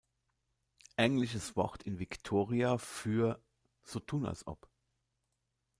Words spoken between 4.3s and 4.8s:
ob“.